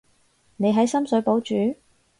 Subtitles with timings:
[0.57, 1.77] 你喺深水埗住？